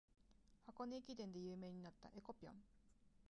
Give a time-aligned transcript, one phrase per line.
[0.65, 2.55] 箱根駅伝で有名になった「えこぴょん」